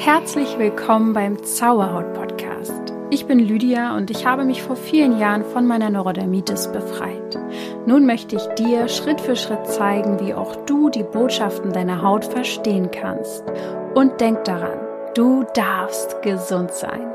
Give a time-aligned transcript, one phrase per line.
[0.00, 2.94] Herzlich willkommen beim Zauberhaut Podcast.
[3.10, 7.38] Ich bin Lydia und ich habe mich vor vielen Jahren von meiner Neurodermitis befreit.
[7.84, 12.24] Nun möchte ich dir Schritt für Schritt zeigen, wie auch du die Botschaften deiner Haut
[12.24, 13.44] verstehen kannst.
[13.94, 14.78] Und denk daran,
[15.14, 17.12] du darfst gesund sein.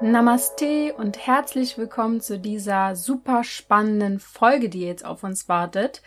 [0.00, 6.02] Namaste und herzlich willkommen zu dieser super spannenden Folge, die jetzt auf uns wartet.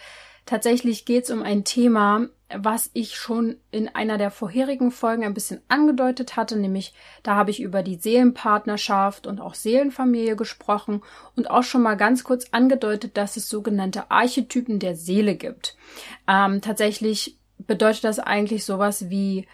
[0.45, 5.33] Tatsächlich geht es um ein Thema, was ich schon in einer der vorherigen Folgen ein
[5.33, 6.93] bisschen angedeutet hatte, nämlich
[7.23, 11.03] da habe ich über die Seelenpartnerschaft und auch Seelenfamilie gesprochen
[11.35, 15.75] und auch schon mal ganz kurz angedeutet, dass es sogenannte Archetypen der Seele gibt.
[16.27, 19.45] Ähm, tatsächlich bedeutet das eigentlich sowas wie,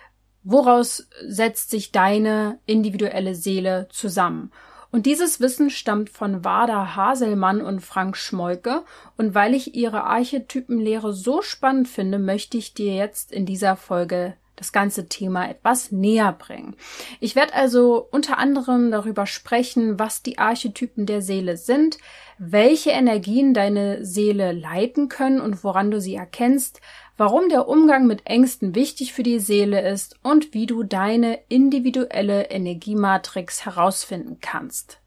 [0.43, 4.51] woraus setzt sich deine individuelle Seele zusammen?
[4.93, 8.83] Und dieses Wissen stammt von Wada Haselmann und Frank Schmolke.
[9.17, 14.35] Und weil ich ihre Archetypenlehre so spannend finde, möchte ich dir jetzt in dieser Folge
[14.55, 16.75] das ganze Thema etwas näher bringen.
[17.19, 21.97] Ich werde also unter anderem darüber sprechen, was die Archetypen der Seele sind,
[22.37, 26.81] welche Energien deine Seele leiten können und woran du sie erkennst,
[27.17, 32.49] warum der Umgang mit Ängsten wichtig für die Seele ist und wie du deine individuelle
[32.49, 34.99] Energiematrix herausfinden kannst.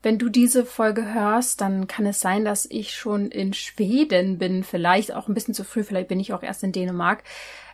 [0.00, 4.62] Wenn du diese Folge hörst, dann kann es sein, dass ich schon in Schweden bin,
[4.62, 7.24] vielleicht auch ein bisschen zu früh, vielleicht bin ich auch erst in Dänemark.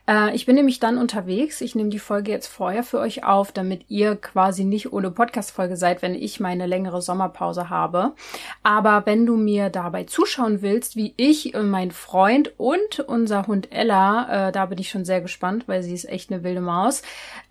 [0.07, 1.61] Äh, ich bin nämlich dann unterwegs.
[1.61, 5.77] Ich nehme die Folge jetzt vorher für euch auf, damit ihr quasi nicht ohne Podcast-Folge
[5.77, 8.13] seid, wenn ich meine längere Sommerpause habe.
[8.63, 14.49] Aber wenn du mir dabei zuschauen willst, wie ich, mein Freund und unser Hund Ella,
[14.49, 17.03] äh, da bin ich schon sehr gespannt, weil sie ist echt eine wilde Maus,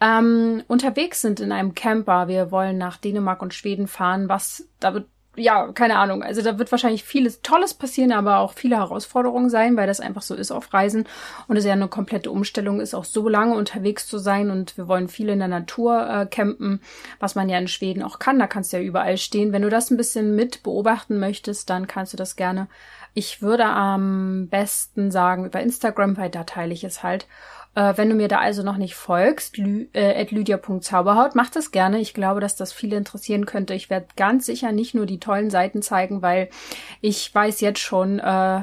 [0.02, 2.28] ähm, unterwegs sind in einem Camper.
[2.28, 5.04] Wir wollen nach Dänemark und Schweden fahren, was da
[5.36, 6.22] ja, keine Ahnung.
[6.22, 10.22] Also da wird wahrscheinlich vieles Tolles passieren, aber auch viele Herausforderungen sein, weil das einfach
[10.22, 11.08] so ist auf Reisen.
[11.48, 14.52] Und es ja eine komplette Umstellung ist, auch so lange unterwegs zu sein.
[14.52, 16.81] Und wir wollen viel in der Natur äh, campen,
[17.20, 18.38] was man ja in Schweden auch kann.
[18.38, 19.53] Da kannst du ja überall stehen.
[19.53, 22.68] Wenn du das ein bisschen mit beobachten möchtest, dann kannst du das gerne.
[23.16, 27.28] Ich würde am besten sagen über Instagram, weil da teile ich es halt.
[27.75, 32.00] Äh, wenn du mir da also noch nicht folgst, lü äh, lydia.zauberhaut, mach das gerne.
[32.00, 33.73] Ich glaube, dass das viele interessieren könnte.
[33.73, 36.50] Ich werde ganz sicher nicht nur die tollen Seiten zeigen, weil
[37.01, 38.61] ich weiß jetzt schon, äh,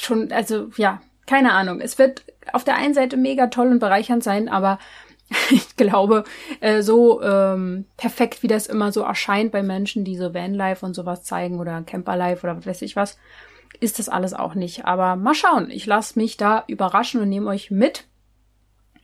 [0.00, 1.80] schon, also ja, keine Ahnung.
[1.80, 4.78] Es wird auf der einen Seite mega toll und bereichernd sein, aber
[5.50, 6.24] ich glaube,
[6.60, 10.94] äh, so ähm, perfekt, wie das immer so erscheint bei Menschen, die so Vanlife und
[10.94, 13.18] sowas zeigen oder Camperlife oder was weiß ich was,
[13.80, 14.84] ist das alles auch nicht.
[14.84, 15.70] Aber mal schauen.
[15.70, 18.04] Ich lasse mich da überraschen und nehme euch mit.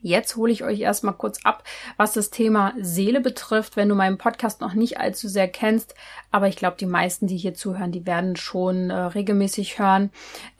[0.00, 1.64] Jetzt hole ich euch erstmal kurz ab,
[1.96, 5.94] was das Thema Seele betrifft, wenn du meinen Podcast noch nicht allzu sehr kennst.
[6.30, 10.10] Aber ich glaube, die meisten, die hier zuhören, die werden schon äh, regelmäßig hören.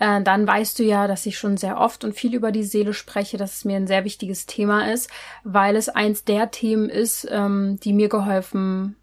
[0.01, 2.95] Äh, dann weißt du ja, dass ich schon sehr oft und viel über die Seele
[2.95, 5.09] spreche, dass es mir ein sehr wichtiges Thema ist,
[5.45, 8.97] weil es eins der Themen ist, ähm, die mir geholfen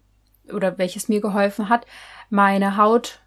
[0.52, 1.86] oder welches mir geholfen hat,
[2.28, 3.20] meine Haut,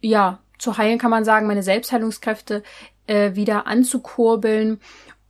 [0.00, 2.62] ja, zu heilen kann man sagen, meine Selbstheilungskräfte
[3.06, 4.80] äh, wieder anzukurbeln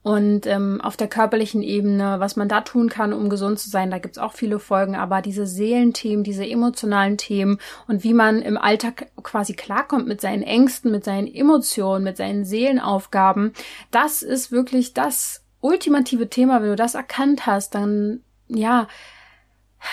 [0.02, 3.90] und ähm, auf der körperlichen Ebene, was man da tun kann, um gesund zu sein,
[3.90, 8.56] da gibt's auch viele Folgen, aber diese Seelenthemen, diese emotionalen Themen und wie man im
[8.56, 13.52] Alltag quasi klarkommt mit seinen Ängsten, mit seinen Emotionen, mit seinen Seelenaufgaben,
[13.90, 16.62] das ist wirklich das ultimative Thema.
[16.62, 18.88] Wenn du das erkannt hast, dann ja,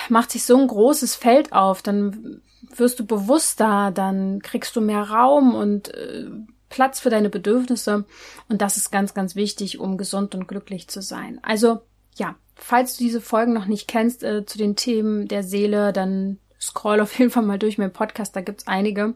[0.07, 2.41] macht sich so ein großes Feld auf, dann
[2.75, 6.29] wirst du bewusster, dann kriegst du mehr Raum und äh,
[6.69, 8.05] Platz für deine Bedürfnisse
[8.49, 11.39] und das ist ganz, ganz wichtig, um gesund und glücklich zu sein.
[11.41, 11.81] Also
[12.15, 16.39] ja, falls du diese Folgen noch nicht kennst äh, zu den Themen der Seele, dann
[16.59, 19.15] scroll auf jeden Fall mal durch meinen Podcast, da gibt's einige.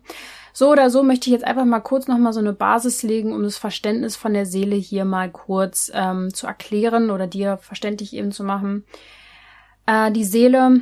[0.54, 3.44] So oder so möchte ich jetzt einfach mal kurz nochmal so eine Basis legen, um
[3.44, 8.32] das Verständnis von der Seele hier mal kurz ähm, zu erklären oder dir verständlich eben
[8.32, 8.84] zu machen.
[9.86, 10.82] Äh, die Seele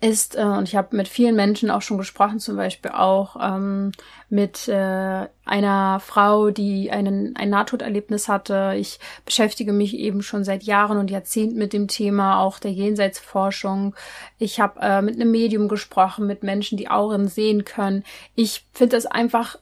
[0.00, 3.92] ist, äh, und ich habe mit vielen Menschen auch schon gesprochen, zum Beispiel auch ähm,
[4.30, 8.74] mit äh, einer Frau, die einen, ein Nahtoderlebnis hatte.
[8.78, 13.94] Ich beschäftige mich eben schon seit Jahren und Jahrzehnten mit dem Thema auch der Jenseitsforschung.
[14.38, 18.04] Ich habe äh, mit einem Medium gesprochen, mit Menschen, die Auren sehen können.
[18.34, 19.56] Ich finde das einfach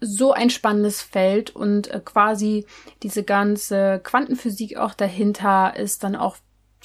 [0.00, 2.66] so ein spannendes Feld und äh, quasi
[3.02, 6.36] diese ganze Quantenphysik auch dahinter ist dann auch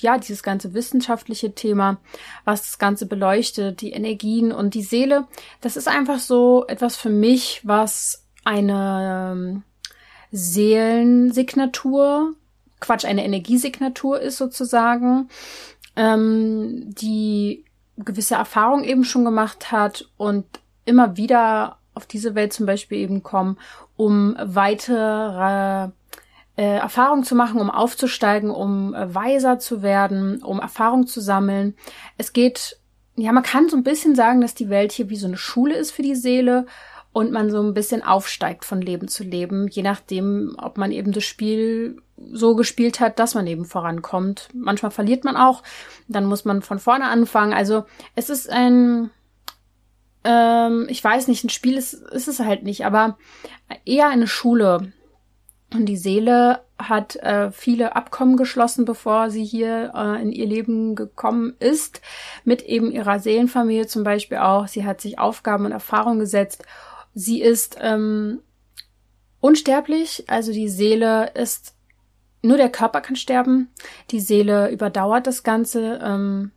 [0.01, 1.98] ja, dieses ganze wissenschaftliche Thema,
[2.46, 5.28] was das Ganze beleuchtet, die Energien und die Seele,
[5.62, 9.63] das ist einfach so etwas für mich, was eine ähm,
[10.31, 12.34] Seelensignatur,
[12.80, 15.30] Quatsch, eine Energiesignatur ist sozusagen,
[15.96, 17.66] ähm, die
[17.98, 20.46] gewisse Erfahrung eben schon gemacht hat und
[20.86, 23.57] immer wieder auf diese Welt zum Beispiel eben kommen,
[23.98, 25.90] um weitere
[26.60, 31.74] äh, Erfahrung zu machen, um aufzusteigen, um äh, weiser zu werden, um Erfahrung zu sammeln.
[32.18, 32.82] Es geht,
[33.16, 35.76] ja, man kann so ein bisschen sagen, dass die Welt hier wie so eine Schule
[35.76, 36.66] ist für die Seele
[37.14, 41.14] und man so ein bisschen aufsteigt von Leben zu Leben, je nachdem, ob man eben
[41.14, 44.50] das Spiel so gespielt hat, dass man eben vorankommt.
[44.54, 45.64] Manchmal verliert man auch,
[46.10, 47.54] dann muss man von vorne anfangen.
[47.54, 47.86] Also
[48.16, 49.12] es ist ein,
[50.26, 53.18] ähm, ich weiß nicht, ein Spiel ist, ist es halt nicht, aber
[53.86, 54.92] eher eine Schule.
[55.74, 60.95] Und die Seele hat äh, viele Abkommen geschlossen, bevor sie hier äh, in ihr Leben
[60.95, 62.01] gekommen ist,
[62.44, 64.68] mit eben ihrer Seelenfamilie zum Beispiel auch.
[64.68, 66.63] Sie hat sich Aufgaben und Erfahrungen gesetzt.
[67.13, 68.39] Sie ist ähm,
[69.39, 71.75] unsterblich, also die Seele ist
[72.42, 73.69] nur der Körper kann sterben.
[74.12, 76.00] Die Seele überdauert das Ganze.
[76.01, 76.51] Ähm,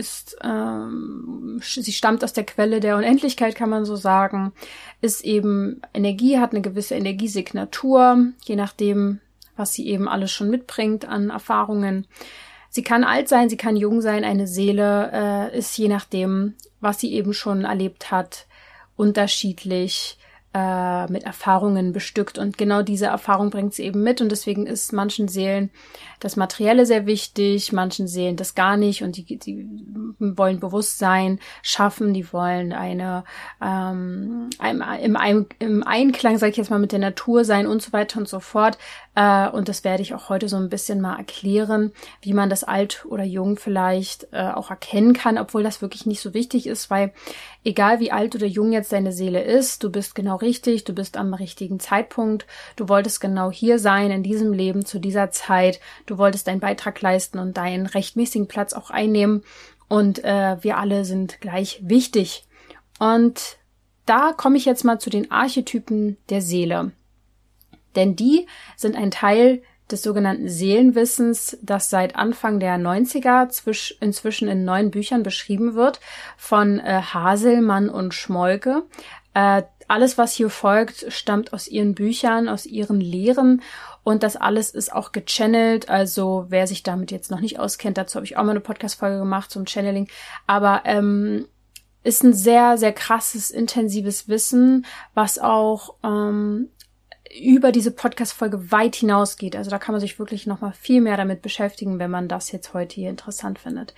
[0.00, 4.52] ist, ähm, sie stammt aus der Quelle der Unendlichkeit, kann man so sagen.
[5.00, 9.20] Ist eben Energie, hat eine gewisse Energiesignatur, je nachdem,
[9.56, 12.06] was sie eben alles schon mitbringt an Erfahrungen.
[12.70, 14.24] Sie kann alt sein, sie kann jung sein.
[14.24, 15.10] Eine Seele
[15.52, 18.46] äh, ist je nachdem, was sie eben schon erlebt hat,
[18.96, 20.18] unterschiedlich
[20.54, 24.92] äh, mit Erfahrungen bestückt und genau diese Erfahrung bringt sie eben mit und deswegen ist
[24.92, 25.70] manchen Seelen
[26.20, 29.66] das Materielle sehr wichtig, manchen Seelen das gar nicht und die, die
[30.18, 33.24] wollen Bewusstsein schaffen, die wollen eine
[33.62, 37.92] ähm, im, im, im Einklang, sage ich jetzt mal, mit der Natur sein und so
[37.92, 38.78] weiter und so fort.
[39.14, 42.64] Äh, und das werde ich auch heute so ein bisschen mal erklären, wie man das
[42.64, 46.90] alt oder jung vielleicht äh, auch erkennen kann, obwohl das wirklich nicht so wichtig ist,
[46.90, 47.12] weil
[47.64, 51.16] egal wie alt oder jung jetzt deine Seele ist, du bist genau richtig, du bist
[51.16, 52.46] am richtigen Zeitpunkt,
[52.76, 55.80] du wolltest genau hier sein in diesem Leben zu dieser Zeit,
[56.10, 59.42] du wolltest deinen Beitrag leisten und deinen rechtmäßigen Platz auch einnehmen
[59.88, 62.44] und äh, wir alle sind gleich wichtig.
[62.98, 63.58] Und
[64.06, 66.92] da komme ich jetzt mal zu den Archetypen der Seele.
[67.96, 68.46] Denn die
[68.76, 74.90] sind ein Teil des sogenannten Seelenwissens, das seit Anfang der 90er zwisch, inzwischen in neun
[74.90, 76.00] Büchern beschrieben wird
[76.36, 78.84] von äh, Haselmann und Schmolke.
[79.34, 83.60] Äh, alles, was hier folgt, stammt aus ihren Büchern, aus ihren Lehren
[84.02, 85.88] und das alles ist auch gechannelt.
[85.88, 89.18] Also wer sich damit jetzt noch nicht auskennt, dazu habe ich auch mal eine Podcast-Folge
[89.18, 90.08] gemacht zum Channeling.
[90.46, 91.46] Aber ähm,
[92.02, 96.70] ist ein sehr, sehr krasses, intensives Wissen, was auch ähm,
[97.38, 99.54] über diese Podcast-Folge weit hinausgeht.
[99.54, 102.74] Also da kann man sich wirklich nochmal viel mehr damit beschäftigen, wenn man das jetzt
[102.74, 103.94] heute hier interessant findet.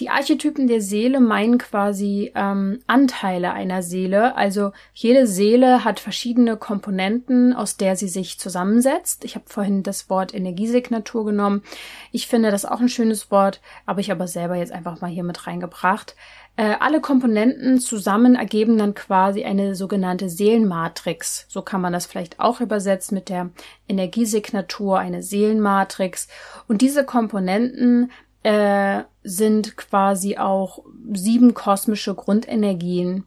[0.00, 4.34] Die Archetypen der Seele meinen quasi ähm, Anteile einer Seele.
[4.34, 9.24] Also jede Seele hat verschiedene Komponenten, aus der sie sich zusammensetzt.
[9.24, 11.62] Ich habe vorhin das Wort Energiesignatur genommen.
[12.10, 15.24] Ich finde das auch ein schönes Wort, habe ich aber selber jetzt einfach mal hier
[15.24, 16.16] mit reingebracht.
[16.56, 21.46] Äh, alle Komponenten zusammen ergeben dann quasi eine sogenannte Seelenmatrix.
[21.48, 23.50] So kann man das vielleicht auch übersetzen mit der
[23.88, 26.28] Energiesignatur, eine Seelenmatrix.
[26.68, 28.12] Und diese Komponenten
[28.44, 33.24] äh, sind quasi auch sieben kosmische Grundenergien.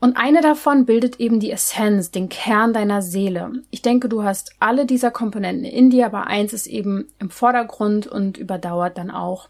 [0.00, 3.52] Und eine davon bildet eben die Essenz, den Kern deiner Seele.
[3.70, 8.06] Ich denke, du hast alle dieser Komponenten in dir, aber eins ist eben im Vordergrund
[8.06, 9.48] und überdauert dann auch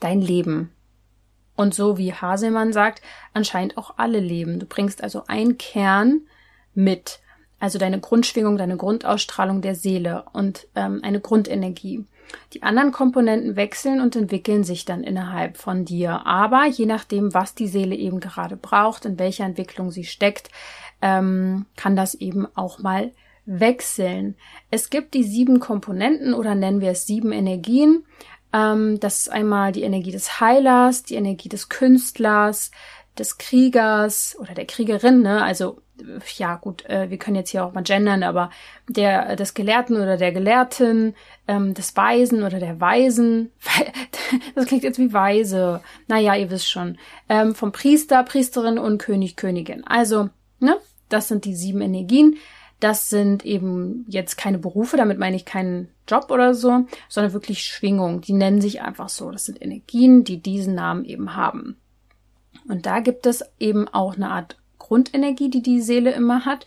[0.00, 0.70] dein Leben.
[1.56, 4.58] Und so wie Haselmann sagt, anscheinend auch alle leben.
[4.58, 6.20] Du bringst also einen Kern
[6.74, 7.20] mit,
[7.58, 12.04] also deine Grundschwingung, deine Grundausstrahlung der Seele und ähm, eine Grundenergie.
[12.52, 16.26] Die anderen Komponenten wechseln und entwickeln sich dann innerhalb von dir.
[16.26, 20.50] Aber je nachdem, was die Seele eben gerade braucht, in welcher Entwicklung sie steckt,
[21.00, 23.12] ähm, kann das eben auch mal
[23.46, 24.34] wechseln.
[24.70, 28.04] Es gibt die sieben Komponenten oder nennen wir es sieben Energien.
[28.56, 32.70] Ähm, das ist einmal die Energie des Heilers, die Energie des Künstlers,
[33.18, 35.42] des Kriegers oder der Kriegerin, ne?
[35.42, 35.78] Also
[36.36, 38.50] ja gut, äh, wir können jetzt hier auch mal gendern, aber
[38.88, 41.14] der des Gelehrten oder der Gelehrten,
[41.48, 43.50] ähm, des Weisen oder der Weisen,
[44.54, 45.80] das klingt jetzt wie Weise.
[46.06, 46.98] Naja, ihr wisst schon.
[47.28, 49.84] Ähm, vom Priester, Priesterin und König, Königin.
[49.86, 50.28] Also,
[50.60, 50.76] ne?
[51.08, 52.36] Das sind die sieben Energien.
[52.80, 57.62] Das sind eben jetzt keine Berufe, damit meine ich keinen Job oder so, sondern wirklich
[57.62, 58.20] Schwingung.
[58.20, 59.30] Die nennen sich einfach so.
[59.30, 61.76] Das sind Energien, die diesen Namen eben haben.
[62.68, 66.66] Und da gibt es eben auch eine Art Grundenergie, die die Seele immer hat.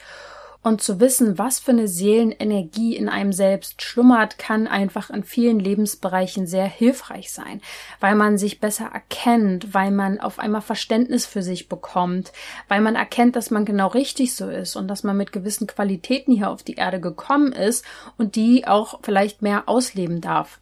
[0.61, 5.57] Und zu wissen, was für eine Seelenenergie in einem selbst schlummert, kann einfach in vielen
[5.57, 7.61] Lebensbereichen sehr hilfreich sein,
[8.01, 12.33] weil man sich besser erkennt, weil man auf einmal Verständnis für sich bekommt,
[12.67, 16.33] weil man erkennt, dass man genau richtig so ist und dass man mit gewissen Qualitäten
[16.33, 17.85] hier auf die Erde gekommen ist
[18.17, 20.59] und die auch vielleicht mehr ausleben darf.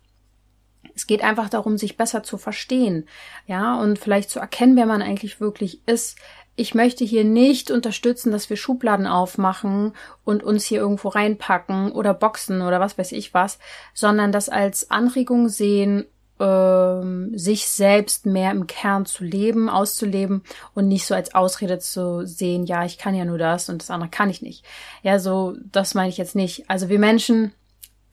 [0.97, 3.07] Es geht einfach darum, sich besser zu verstehen,
[3.45, 6.17] ja, und vielleicht zu erkennen, wer man eigentlich wirklich ist,
[6.57, 9.93] ich möchte hier nicht unterstützen, dass wir Schubladen aufmachen
[10.25, 13.59] und uns hier irgendwo reinpacken oder boxen oder was weiß ich was,
[13.93, 16.05] sondern das als Anregung sehen,
[16.39, 20.41] ähm, sich selbst mehr im Kern zu leben, auszuleben
[20.73, 23.91] und nicht so als Ausrede zu sehen, ja, ich kann ja nur das und das
[23.91, 24.65] andere kann ich nicht.
[25.03, 26.67] Ja, so, das meine ich jetzt nicht.
[26.71, 27.53] Also wir Menschen,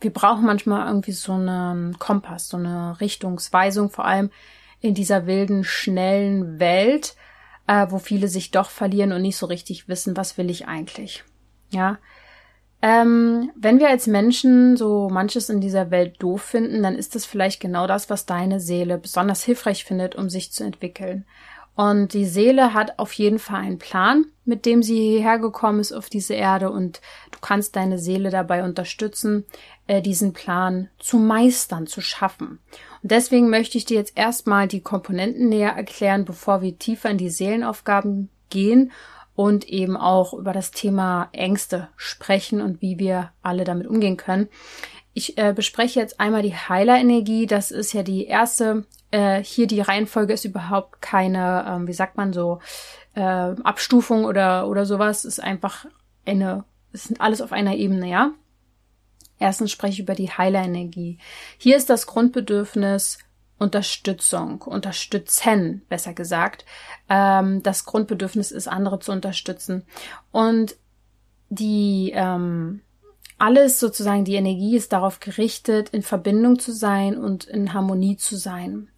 [0.00, 4.30] wir brauchen manchmal irgendwie so einen Kompass, so eine Richtungsweisung, vor allem
[4.80, 7.16] in dieser wilden, schnellen Welt,
[7.66, 11.24] äh, wo viele sich doch verlieren und nicht so richtig wissen, was will ich eigentlich.
[11.70, 11.98] Ja.
[12.82, 17.24] Ähm, wenn wir als Menschen so manches in dieser Welt doof finden, dann ist das
[17.24, 21.24] vielleicht genau das, was deine Seele besonders hilfreich findet, um sich zu entwickeln.
[21.76, 25.92] Und die Seele hat auf jeden Fall einen Plan, mit dem sie hierher gekommen ist
[25.92, 27.00] auf diese Erde und
[27.32, 29.44] du kannst deine Seele dabei unterstützen,
[29.86, 32.58] äh, diesen Plan zu meistern, zu schaffen.
[33.02, 37.18] Und deswegen möchte ich dir jetzt erstmal die Komponenten näher erklären, bevor wir tiefer in
[37.18, 38.92] die Seelenaufgaben gehen
[39.34, 44.48] und eben auch über das Thema Ängste sprechen und wie wir alle damit umgehen können.
[45.12, 47.46] Ich äh, bespreche jetzt einmal die Heilerenergie.
[47.46, 48.84] Das ist ja die erste.
[49.10, 52.60] Äh, hier die Reihenfolge ist überhaupt keine, ähm, wie sagt man so,
[53.14, 55.24] äh, Abstufung oder oder sowas.
[55.24, 55.86] Ist einfach
[56.26, 58.32] eine, es sind alles auf einer Ebene, ja.
[59.38, 61.18] Erstens spreche ich über die Heilerenergie.
[61.58, 63.18] Hier ist das Grundbedürfnis
[63.58, 66.64] Unterstützung, unterstützen, besser gesagt.
[67.08, 69.84] Ähm, das Grundbedürfnis ist, andere zu unterstützen.
[70.32, 70.76] Und
[71.50, 72.80] die ähm,
[73.38, 78.36] alles sozusagen, die Energie ist darauf gerichtet, in Verbindung zu sein und in Harmonie zu
[78.36, 78.88] sein.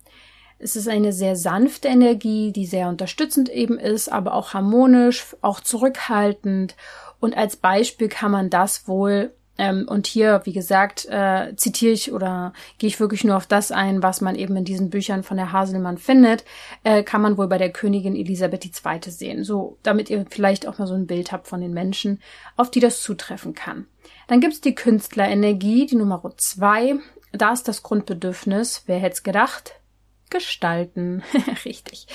[0.58, 5.60] Es ist eine sehr sanfte Energie, die sehr unterstützend eben ist, aber auch harmonisch, auch
[5.60, 6.76] zurückhaltend.
[7.20, 12.12] Und als Beispiel kann man das wohl ähm, und hier, wie gesagt, äh, zitiere ich
[12.12, 15.36] oder gehe ich wirklich nur auf das ein, was man eben in diesen Büchern von
[15.36, 16.44] der Haselmann findet,
[16.84, 19.10] äh, kann man wohl bei der Königin Elisabeth II.
[19.10, 19.44] sehen.
[19.44, 22.20] So, damit ihr vielleicht auch mal so ein Bild habt von den Menschen,
[22.56, 23.86] auf die das zutreffen kann.
[24.28, 26.96] Dann gibt's die Künstlerenergie, die Nummer zwei.
[27.32, 29.74] Da ist das Grundbedürfnis, wer hätte es gedacht?
[30.30, 31.22] Gestalten.
[31.64, 32.06] Richtig.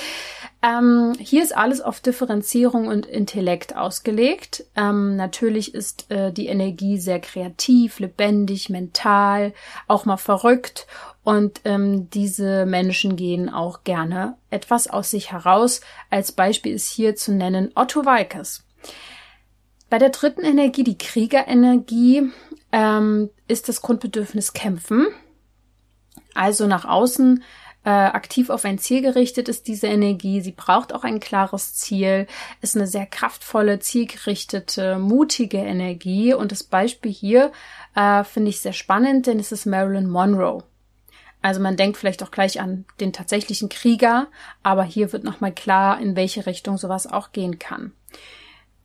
[0.61, 4.65] Ähm, hier ist alles auf Differenzierung und Intellekt ausgelegt.
[4.75, 9.53] Ähm, natürlich ist äh, die Energie sehr kreativ, lebendig, mental,
[9.87, 10.87] auch mal verrückt.
[11.23, 15.81] Und ähm, diese Menschen gehen auch gerne etwas aus sich heraus.
[16.09, 18.63] Als Beispiel ist hier zu nennen Otto Walkes.
[19.89, 22.31] Bei der dritten Energie, die Kriegerenergie,
[22.71, 25.07] ähm, ist das Grundbedürfnis Kämpfen.
[26.33, 27.43] Also nach außen
[27.83, 30.41] äh, aktiv auf ein Ziel gerichtet ist diese Energie.
[30.41, 32.27] Sie braucht auch ein klares Ziel,
[32.61, 36.33] ist eine sehr kraftvolle, zielgerichtete, mutige Energie.
[36.33, 37.51] Und das Beispiel hier
[37.95, 40.63] äh, finde ich sehr spannend, denn es ist Marilyn Monroe.
[41.41, 44.27] Also man denkt vielleicht auch gleich an den tatsächlichen Krieger,
[44.61, 47.93] aber hier wird nochmal klar, in welche Richtung sowas auch gehen kann.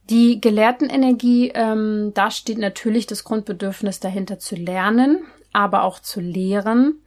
[0.08, 7.02] Die Gelehrtenenergie, ähm, da steht natürlich das Grundbedürfnis dahinter zu lernen, aber auch zu lehren.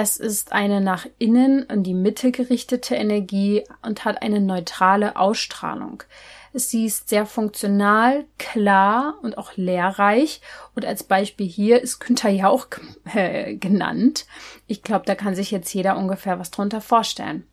[0.00, 6.04] Es ist eine nach innen in die Mitte gerichtete Energie und hat eine neutrale Ausstrahlung.
[6.52, 10.40] Sie ist sehr funktional, klar und auch lehrreich.
[10.76, 12.68] Und als Beispiel hier ist Günther Jauch
[13.12, 14.26] äh, genannt.
[14.68, 17.44] Ich glaube, da kann sich jetzt jeder ungefähr was drunter vorstellen.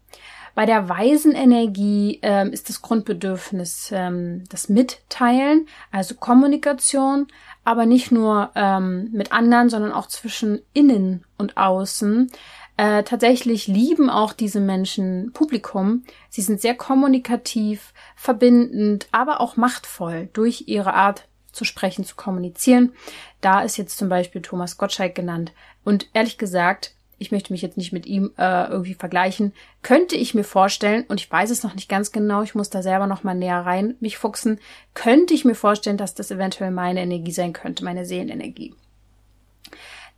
[0.56, 7.28] Bei der weisen Energie ähm, ist das Grundbedürfnis ähm, das Mitteilen, also Kommunikation,
[7.66, 12.32] aber nicht nur ähm, mit anderen, sondern auch zwischen innen und außen.
[12.78, 16.04] Äh, tatsächlich lieben auch diese Menschen Publikum.
[16.30, 22.94] Sie sind sehr kommunikativ, verbindend, aber auch machtvoll durch ihre Art zu sprechen, zu kommunizieren.
[23.42, 25.54] Da ist jetzt zum Beispiel Thomas Gottschalk genannt.
[25.84, 30.34] Und ehrlich gesagt, ich möchte mich jetzt nicht mit ihm äh, irgendwie vergleichen, könnte ich
[30.34, 33.24] mir vorstellen, und ich weiß es noch nicht ganz genau, ich muss da selber noch
[33.24, 34.60] mal näher rein mich fuchsen,
[34.94, 38.76] könnte ich mir vorstellen, dass das eventuell meine Energie sein könnte, meine Seelenenergie.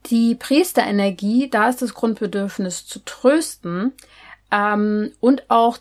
[0.07, 3.93] Die Priesterenergie, da ist das Grundbedürfnis zu trösten
[4.51, 5.77] ähm, und auch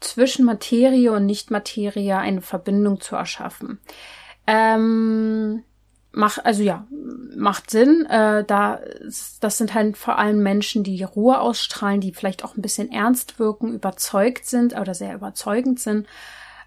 [0.00, 3.78] zwischen Materie und Nichtmaterie eine Verbindung zu erschaffen.
[4.46, 5.62] Ähm,
[6.16, 6.86] macht, also ja,
[7.36, 8.06] macht Sinn.
[8.06, 8.80] Äh, da,
[9.40, 13.38] das sind halt vor allem Menschen, die Ruhe ausstrahlen, die vielleicht auch ein bisschen ernst
[13.38, 16.06] wirken, überzeugt sind oder sehr überzeugend sind,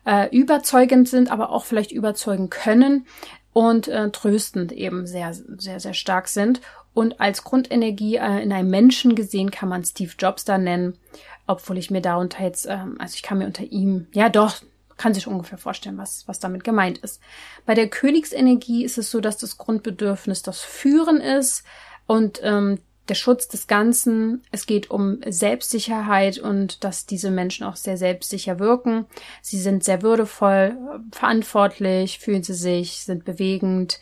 [0.05, 3.07] äh, überzeugend sind, aber auch vielleicht überzeugen können
[3.51, 6.61] und äh, tröstend eben sehr, sehr, sehr stark sind.
[6.93, 10.97] Und als Grundenergie äh, in einem Menschen gesehen kann man Steve Jobs da nennen,
[11.47, 14.61] obwohl ich mir darunter jetzt, ähm, also ich kann mir unter ihm, ja doch,
[14.99, 17.21] kann sich ungefähr vorstellen, was, was damit gemeint ist.
[17.65, 21.63] Bei der Königsenergie ist es so, dass das Grundbedürfnis das Führen ist
[22.05, 24.43] und ähm, der Schutz des Ganzen.
[24.51, 29.05] Es geht um Selbstsicherheit und dass diese Menschen auch sehr selbstsicher wirken.
[29.41, 30.77] Sie sind sehr würdevoll,
[31.11, 34.01] verantwortlich, fühlen sie sich, sind bewegend.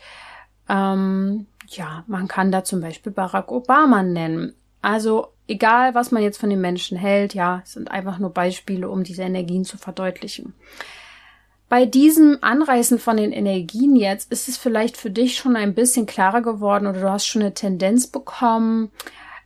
[0.68, 4.56] Ähm, ja, man kann da zum Beispiel Barack Obama nennen.
[4.82, 9.02] Also egal, was man jetzt von den Menschen hält, ja, sind einfach nur Beispiele, um
[9.02, 10.54] diese Energien zu verdeutlichen.
[11.68, 16.06] Bei diesem Anreißen von den Energien jetzt ist es vielleicht für dich schon ein bisschen
[16.06, 18.90] klarer geworden oder du hast schon eine Tendenz bekommen,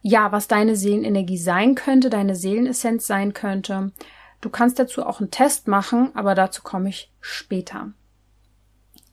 [0.02, 3.92] ja, was deine Seelenenergie sein könnte, deine Seelenessenz sein könnte.
[4.40, 7.92] Du kannst dazu auch einen Test machen, aber dazu komme ich später.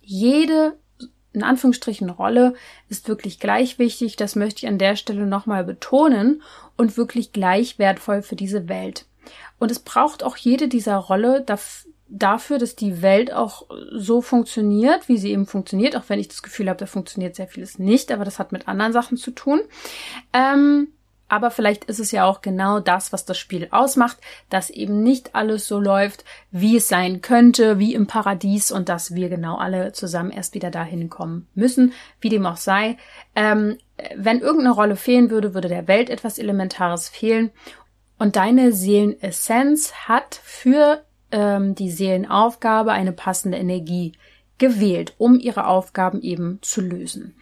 [0.02, 0.78] Jede
[1.34, 2.54] in Anführungsstrichen Rolle
[2.90, 6.42] ist wirklich gleich wichtig, das möchte ich an der Stelle nochmal betonen
[6.76, 9.06] und wirklich gleich wertvoll für diese Welt.
[9.60, 11.46] Und es braucht auch jede dieser Rolle
[12.08, 16.42] dafür, dass die Welt auch so funktioniert, wie sie eben funktioniert, auch wenn ich das
[16.42, 19.62] Gefühl habe, da funktioniert sehr vieles nicht, aber das hat mit anderen Sachen zu tun.
[20.34, 20.88] Ähm,
[21.30, 24.18] aber vielleicht ist es ja auch genau das, was das Spiel ausmacht,
[24.50, 29.16] dass eben nicht alles so läuft, wie es sein könnte, wie im Paradies und dass
[29.16, 32.98] wir genau alle zusammen erst wieder dahin kommen müssen, wie dem auch sei.
[33.36, 33.78] Ähm,
[34.16, 37.52] wenn irgendeine Rolle fehlen würde, würde der Welt etwas Elementares fehlen.
[38.18, 44.14] Und deine Seelenessenz hat für ähm, die Seelenaufgabe eine passende Energie
[44.58, 47.36] gewählt, um ihre Aufgaben eben zu lösen.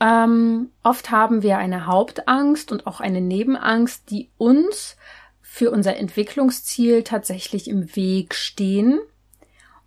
[0.00, 4.96] Ähm, oft haben wir eine Hauptangst und auch eine Nebenangst, die uns
[5.40, 9.00] für unser Entwicklungsziel tatsächlich im Weg stehen.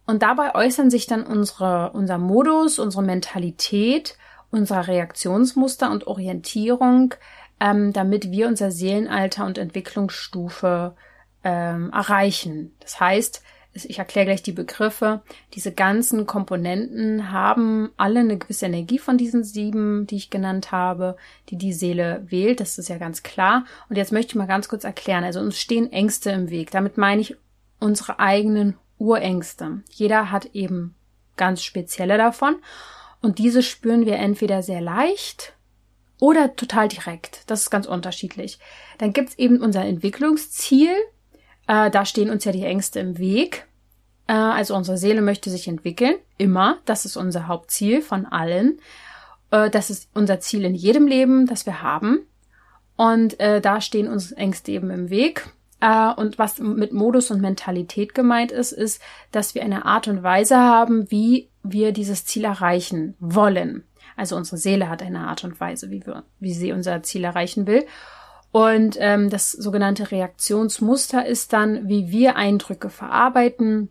[0.08, 4.18] Und dabei äußern sich dann unsere, unser Modus, unsere Mentalität,
[4.50, 7.14] unser Reaktionsmuster und Orientierung,
[7.60, 10.96] ähm, damit wir unser Seelenalter und Entwicklungsstufe
[11.44, 12.74] ähm, erreichen.
[12.80, 13.44] Das heißt,
[13.86, 15.22] ich erkläre gleich die Begriffe.
[15.54, 21.18] Diese ganzen Komponenten haben alle eine gewisse Energie von diesen sieben, die ich genannt habe,
[21.50, 22.60] die die Seele wählt.
[22.60, 23.66] Das ist ja ganz klar.
[23.90, 25.24] Und jetzt möchte ich mal ganz kurz erklären.
[25.24, 26.72] Also uns stehen Ängste im Weg.
[26.72, 27.36] Damit meine ich
[27.80, 29.82] unsere eigenen Urängste.
[29.92, 30.96] Jeder hat eben
[31.38, 32.58] ganz spezielle davon.
[33.22, 35.54] Und diese spüren wir entweder sehr leicht
[36.20, 37.44] oder total direkt.
[37.48, 38.60] Das ist ganz unterschiedlich.
[38.98, 40.92] Dann gibt's eben unser Entwicklungsziel,
[41.68, 43.68] äh, da stehen uns ja die Ängste im Weg.
[44.30, 46.78] Äh, also unsere Seele möchte sich entwickeln, immer.
[46.86, 48.80] Das ist unser Hauptziel von allen.
[49.50, 52.20] Äh, das ist unser Ziel in jedem Leben, das wir haben.
[52.96, 55.50] Und äh, da stehen uns Ängste eben im Weg.
[56.18, 60.58] Und was mit Modus und Mentalität gemeint ist, ist, dass wir eine Art und Weise
[60.58, 63.86] haben, wie wir dieses Ziel erreichen wollen.
[64.18, 67.66] Also unsere Seele hat eine Art und Weise, wie, wir, wie sie unser Ziel erreichen
[67.66, 67.86] will.
[68.52, 73.88] Und ähm, das sogenannte Reaktionsmuster ist dann, wie wir Eindrücke verarbeiten,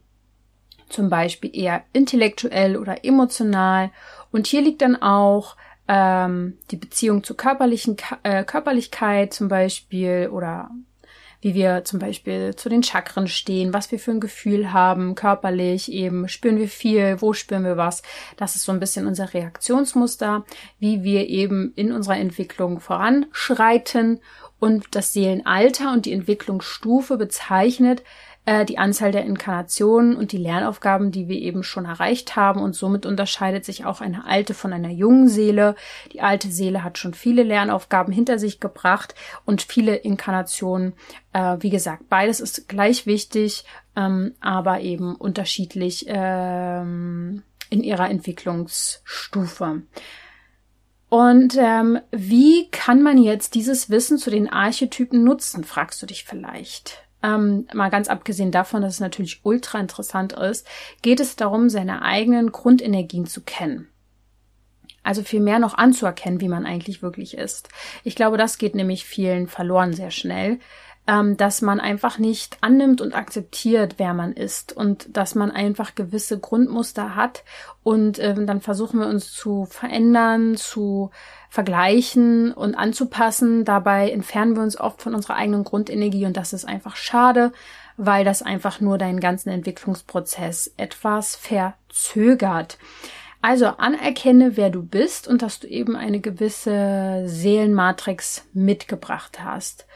[0.88, 3.90] zum Beispiel eher intellektuell oder emotional.
[4.31, 5.57] Und hier liegt dann auch
[5.88, 10.70] ähm, die Beziehung zur körperlichen äh, Körperlichkeit zum Beispiel oder
[11.40, 15.90] wie wir zum Beispiel zu den Chakren stehen, was wir für ein Gefühl haben, körperlich
[15.92, 18.03] eben, spüren wir viel, wo spüren wir was.
[18.37, 20.44] Das ist so ein bisschen unser Reaktionsmuster,
[20.81, 24.20] wie wir eben in unserer Entwicklung voranschreiten
[24.59, 28.03] und das Seelenalter und die Entwicklungsstufe bezeichnet
[28.48, 32.74] äh, die Anzahl der Inkarnationen und die Lernaufgaben, die wir eben schon erreicht haben und
[32.74, 35.74] somit unterscheidet sich auch eine alte von einer jungen Seele.
[36.14, 40.94] Die alte Seele hat schon viele Lernaufgaben hinter sich gebracht und viele Inkarnationen.
[41.34, 49.82] Äh, wie gesagt, beides ist gleich wichtig, ähm, aber eben unterschiedlich ähm, in ihrer Entwicklungsstufe.
[51.11, 56.24] Und ähm, wie kann man jetzt dieses Wissen zu den Archetypen nutzen, fragst du dich
[56.24, 57.08] vielleicht.
[57.22, 60.66] Ähm, mal ganz abgesehen davon, dass es natürlich ultra interessant ist,
[61.02, 63.88] geht es darum, seine eigenen Grundenergien zu kennen.
[65.02, 67.70] Also viel mehr noch anzuerkennen, wie man eigentlich wirklich ist.
[68.04, 70.59] Ich glaube, das geht nämlich vielen verloren sehr schnell
[71.09, 75.94] ähm, dass man einfach nicht annimmt und akzeptiert, wer man ist und dass man einfach
[75.94, 77.44] gewisse Grundmuster hat
[77.83, 81.11] und ähm, dann versuchen wir uns zu verändern, zu
[81.49, 83.64] vergleichen und anzupassen.
[83.64, 87.53] Dabei entfernen wir uns oft von unserer eigenen Grundenergie und das ist einfach schade,
[87.97, 92.77] weil das einfach nur deinen ganzen Entwicklungsprozess etwas verzögert.
[93.40, 99.87] Also anerkenne, wer du bist und dass du eben eine gewisse Seelenmatrix mitgebracht hast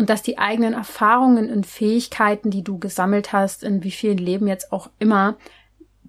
[0.00, 4.48] und dass die eigenen Erfahrungen und Fähigkeiten, die du gesammelt hast, in wie vielen Leben
[4.48, 5.36] jetzt auch immer,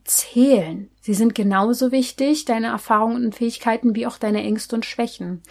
[0.06, 0.90] zählen.
[1.02, 5.44] Sie sind genauso wichtig, deine Erfahrungen und Fähigkeiten, wie auch deine Ängste und Schwächen.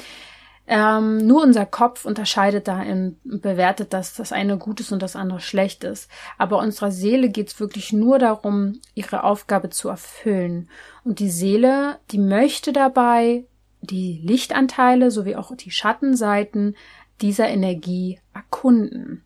[0.66, 5.16] Ähm, nur unser Kopf unterscheidet da und bewertet, dass das eine gut ist und das
[5.16, 6.08] andere schlecht ist.
[6.38, 10.70] Aber unserer Seele geht es wirklich nur darum, ihre Aufgabe zu erfüllen.
[11.04, 13.44] Und die Seele, die möchte dabei
[13.82, 16.76] die Lichtanteile sowie auch die Schattenseiten
[17.22, 19.24] dieser Energie erkunden.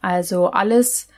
[0.00, 1.08] Also alles,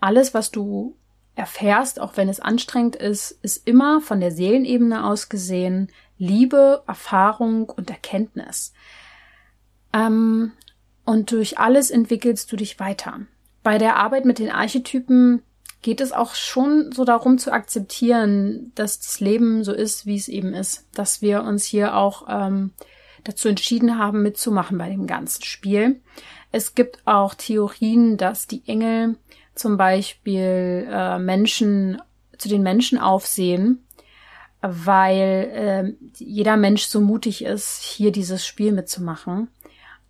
[0.00, 0.96] alles, was du
[1.34, 7.68] erfährst, auch wenn es anstrengend ist, ist immer von der Seelenebene aus gesehen Liebe, Erfahrung
[7.68, 8.72] und Erkenntnis.
[9.92, 10.52] Ähm,
[11.04, 13.20] und durch alles entwickelst du dich weiter.
[13.62, 15.42] Bei der Arbeit mit den Archetypen
[15.82, 20.28] geht es auch schon so darum zu akzeptieren, dass das Leben so ist, wie es
[20.28, 20.86] eben ist.
[20.94, 22.72] Dass wir uns hier auch ähm,
[23.24, 26.00] dazu entschieden haben, mitzumachen bei dem ganzen Spiel.
[26.50, 29.16] Es gibt auch Theorien, dass die Engel
[29.54, 32.00] zum Beispiel äh, Menschen
[32.38, 33.84] zu den Menschen aufsehen,
[34.60, 39.48] weil äh, jeder Mensch so mutig ist, hier dieses Spiel mitzumachen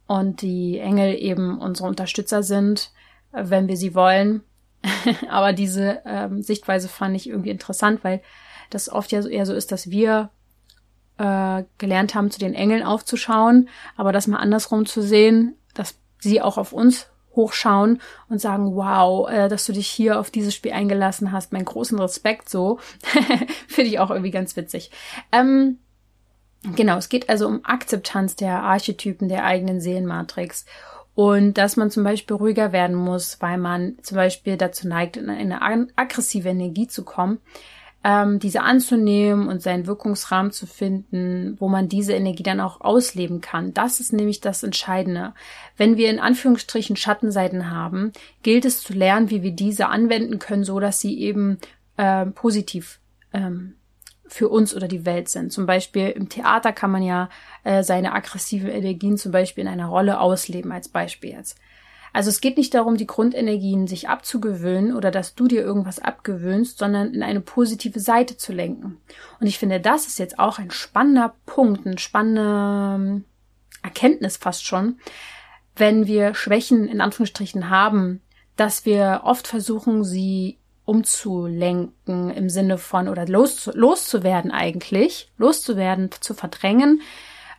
[0.07, 2.91] und die Engel eben unsere Unterstützer sind,
[3.33, 4.43] wenn wir sie wollen.
[5.29, 8.21] Aber diese ähm, Sichtweise fand ich irgendwie interessant, weil
[8.71, 10.31] das oft ja eher so ist, dass wir
[11.23, 16.43] äh, gelernt haben, zu den Engeln aufzuschauen, aber das mal andersrum zu sehen, dass sie
[16.43, 17.07] auch auf uns
[17.37, 21.65] hochschauen und sagen, wow, äh, dass du dich hier auf dieses Spiel eingelassen hast, meinen
[21.65, 22.81] großen Respekt so.
[23.69, 24.91] Finde ich auch irgendwie ganz witzig.
[25.31, 25.79] Ähm,
[26.75, 30.67] genau, es geht also um Akzeptanz der Archetypen der eigenen Seelenmatrix
[31.15, 35.31] und dass man zum Beispiel ruhiger werden muss, weil man zum Beispiel dazu neigt, in
[35.31, 35.63] eine
[35.95, 37.39] aggressive Energie zu kommen
[38.05, 43.41] ähm, diese anzunehmen und seinen Wirkungsrahmen zu finden, wo man diese Energie dann auch ausleben
[43.41, 43.75] kann.
[43.75, 45.35] Das ist nämlich das Entscheidende.
[45.77, 48.13] Wenn wir in Anführungsstrichen Schattenseiten haben,
[48.43, 51.59] gilt es zu lernen, wie wir diese anwenden können, so dass sie eben
[51.97, 52.99] äh, positiv
[53.33, 53.75] ähm,
[54.27, 55.53] für uns oder die Welt sind.
[55.53, 57.29] Zum Beispiel im Theater kann man ja
[57.65, 61.59] äh, seine aggressiven Energien zum Beispiel in einer Rolle ausleben, als Beispiel jetzt.
[62.13, 66.79] Also es geht nicht darum, die Grundenergien sich abzugewöhnen oder dass du dir irgendwas abgewöhnst,
[66.79, 68.99] sondern in eine positive Seite zu lenken.
[69.41, 73.25] Und ich finde, das ist jetzt auch ein spannender Punkt, eine spannende ähm,
[73.83, 74.99] Erkenntnis fast schon,
[75.75, 78.21] wenn wir Schwächen in Anführungsstrichen haben,
[78.57, 86.35] dass wir oft versuchen, sie umzulenken im Sinne von oder los, loszuwerden eigentlich, loszuwerden, zu
[86.35, 87.01] verdrängen,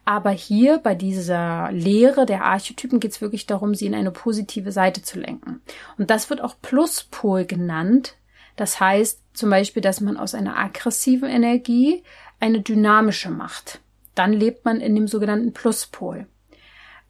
[0.06, 4.72] aber hier bei dieser Lehre der Archetypen geht es wirklich darum, sie in eine positive
[4.72, 5.62] Seite zu lenken.
[5.98, 8.16] Und das wird auch Pluspol genannt.
[8.58, 12.04] Das heißt zum Beispiel, dass man aus einer aggressiven Energie
[12.40, 13.80] eine dynamische macht.
[14.14, 16.28] Dann lebt man in dem sogenannten Pluspol.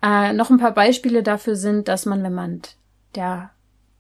[0.02, 2.62] Äh, noch ein paar Beispiele dafür sind, dass man, wenn man
[3.16, 3.50] der,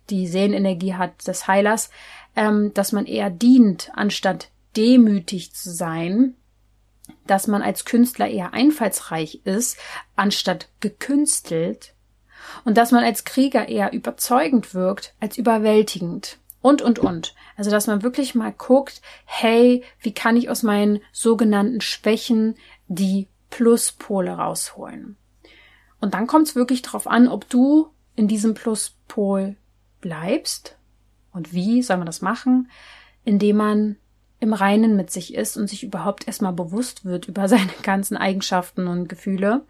[0.09, 1.89] die Seelenenergie hat des Heilers,
[2.35, 6.35] ähm, dass man eher dient, anstatt demütig zu sein
[7.27, 9.77] dass man als Künstler eher einfallsreich ist,
[10.15, 11.93] anstatt gekünstelt,
[12.65, 16.37] und dass man als Krieger eher überzeugend wirkt als überwältigend.
[16.61, 17.35] Und, und, und.
[17.57, 22.55] Also, dass man wirklich mal guckt, hey, wie kann ich aus meinen sogenannten Schwächen
[22.87, 25.17] die Pluspole rausholen?
[25.99, 29.57] Und dann kommt es wirklich darauf an, ob du in diesem Pluspol
[29.99, 30.77] bleibst.
[31.33, 32.69] Und wie soll man das machen?
[33.25, 33.95] Indem man
[34.43, 38.87] im Reinen mit sich ist und sich überhaupt erstmal bewusst wird über seine ganzen Eigenschaften
[38.87, 39.61] und Gefühle.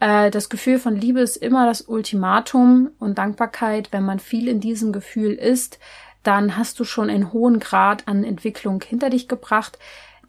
[0.00, 3.88] Äh, das Gefühl von Liebe ist immer das Ultimatum und Dankbarkeit.
[3.92, 5.78] Wenn man viel in diesem Gefühl ist,
[6.22, 9.78] dann hast du schon einen hohen Grad an Entwicklung hinter dich gebracht.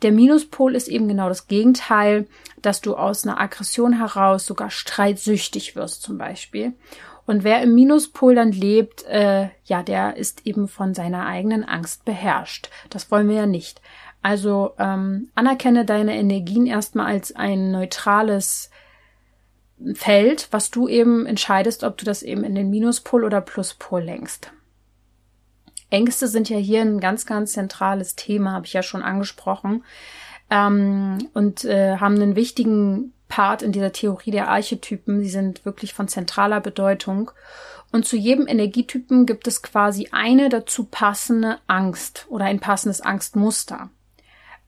[0.01, 2.27] Der Minuspol ist eben genau das Gegenteil,
[2.62, 6.73] dass du aus einer Aggression heraus sogar streitsüchtig wirst zum Beispiel.
[7.30, 12.04] Und wer im Minuspol dann lebt, äh, ja, der ist eben von seiner eigenen Angst
[12.04, 12.72] beherrscht.
[12.89, 13.84] Das wollen wir ja nicht.
[14.24, 18.72] Also ähm, anerkenne deine Energien erstmal als ein neutrales
[19.94, 24.52] Feld, was du eben entscheidest, ob du das eben in den Minuspol oder Pluspol lenkst.
[25.92, 29.84] Ängste sind ja hier ein ganz, ganz zentrales Thema, habe ich ja schon angesprochen,
[30.50, 35.22] ähm, und äh, haben einen wichtigen Part in dieser Theorie der Archetypen.
[35.22, 37.32] Sie sind wirklich von zentraler Bedeutung.
[37.92, 43.89] Und zu jedem Energietypen gibt es quasi eine dazu passende Angst oder ein passendes Angstmuster.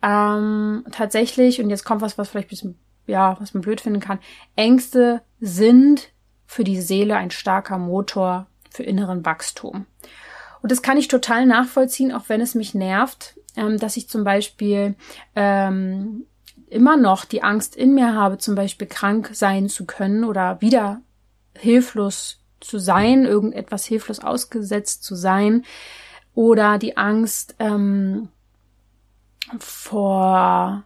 [0.01, 3.99] Ähm, tatsächlich, und jetzt kommt was, was vielleicht ein bisschen, ja, was man blöd finden
[3.99, 4.19] kann.
[4.55, 6.09] Ängste sind
[6.45, 9.85] für die Seele ein starker Motor für inneren Wachstum.
[10.61, 14.23] Und das kann ich total nachvollziehen, auch wenn es mich nervt, ähm, dass ich zum
[14.23, 14.95] Beispiel
[15.35, 16.25] ähm,
[16.71, 21.01] immer noch die Angst in mir habe, zum Beispiel krank sein zu können oder wieder
[21.55, 25.65] hilflos zu sein, irgendetwas hilflos ausgesetzt zu sein
[26.33, 28.29] oder die Angst ähm,
[29.59, 30.85] vor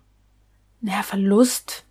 [0.81, 1.84] naja, Verlust,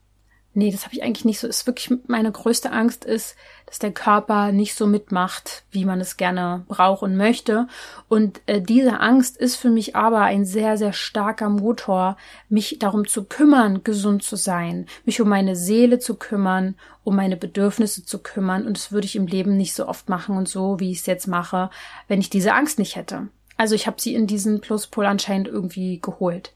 [0.54, 1.46] nee, das habe ich eigentlich nicht so.
[1.46, 3.36] Ist wirklich meine größte Angst ist,
[3.66, 7.66] dass der Körper nicht so mitmacht, wie man es gerne braucht und möchte.
[8.08, 12.16] Und äh, diese Angst ist für mich aber ein sehr, sehr starker Motor,
[12.48, 17.36] mich darum zu kümmern, gesund zu sein, mich um meine Seele zu kümmern, um meine
[17.36, 18.66] Bedürfnisse zu kümmern.
[18.66, 21.06] Und das würde ich im Leben nicht so oft machen und so, wie ich es
[21.06, 21.70] jetzt mache,
[22.08, 23.28] wenn ich diese Angst nicht hätte.
[23.56, 26.52] Also ich habe sie in diesen Pluspol anscheinend irgendwie geholt.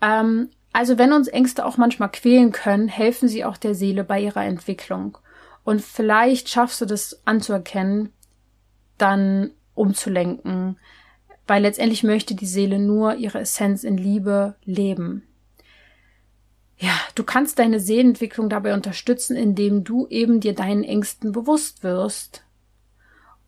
[0.00, 4.20] Ähm, also wenn uns Ängste auch manchmal quälen können, helfen sie auch der Seele bei
[4.20, 5.18] ihrer Entwicklung.
[5.64, 8.12] Und vielleicht schaffst du das anzuerkennen,
[8.96, 10.78] dann umzulenken,
[11.48, 15.24] weil letztendlich möchte die Seele nur ihre Essenz in Liebe leben.
[16.76, 22.44] Ja, du kannst deine Seelenentwicklung dabei unterstützen, indem du eben dir deinen Ängsten bewusst wirst.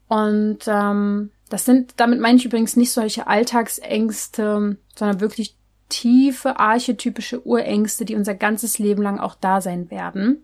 [0.09, 5.60] Und ähm, das sind, damit meine ich übrigens nicht solche Alltagsängste, sondern wirklich
[5.91, 10.43] tiefe archetypische Urängste, die unser ganzes Leben lang auch da sein werden.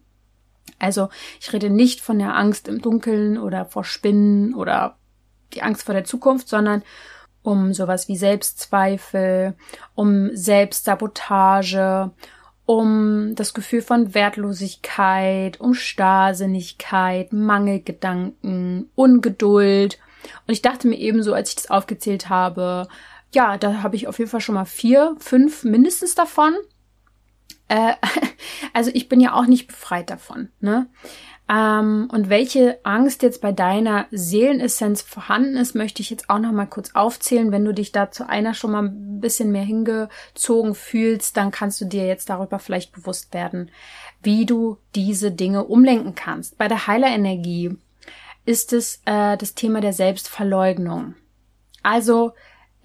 [0.78, 1.08] Also
[1.40, 4.98] ich rede nicht von der Angst im Dunkeln oder vor Spinnen oder
[5.54, 6.82] die Angst vor der Zukunft, sondern
[7.42, 9.54] um sowas wie Selbstzweifel,
[9.94, 12.10] um Selbstsabotage,
[12.66, 19.98] um das Gefühl von Wertlosigkeit, um Starrsinnigkeit, Mangelgedanken, Ungeduld.
[20.46, 22.88] Und ich dachte mir ebenso, als ich das aufgezählt habe,
[23.32, 26.54] ja, da habe ich auf jeden Fall schon mal vier, fünf mindestens davon.
[27.68, 27.94] Äh,
[28.72, 30.48] also ich bin ja auch nicht befreit davon.
[30.60, 30.88] Ne?
[31.48, 36.52] Ähm, und welche Angst jetzt bei deiner Seelenessenz vorhanden ist, möchte ich jetzt auch noch
[36.52, 37.52] mal kurz aufzählen.
[37.52, 41.80] Wenn du dich da zu einer schon mal ein bisschen mehr hingezogen fühlst, dann kannst
[41.80, 43.70] du dir jetzt darüber vielleicht bewusst werden,
[44.22, 46.58] wie du diese Dinge umlenken kannst.
[46.58, 47.76] Bei der Heilerenergie
[48.44, 51.14] ist es äh, das Thema der Selbstverleugnung.
[51.82, 52.32] Also